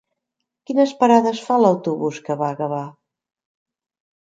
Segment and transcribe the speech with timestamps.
[0.69, 2.83] Quines parades fa l'autobús que va a Gavà?